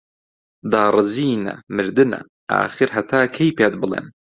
داڕزینە، 0.71 1.55
مردنە، 1.75 2.19
ئاخر 2.51 2.89
هەتا 2.97 3.21
کەی 3.35 3.51
پێت 3.57 3.73
بڵێن 3.81 4.05